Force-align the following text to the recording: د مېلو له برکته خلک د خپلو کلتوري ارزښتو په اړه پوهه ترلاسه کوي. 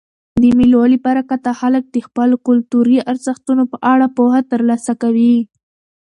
د 0.41 0.43
مېلو 0.57 0.81
له 0.91 0.97
برکته 1.05 1.51
خلک 1.59 1.83
د 1.89 1.97
خپلو 2.07 2.35
کلتوري 2.47 2.97
ارزښتو 3.11 3.51
په 3.71 3.77
اړه 3.91 4.05
پوهه 4.17 4.41
ترلاسه 4.51 4.93
کوي. 5.01 5.35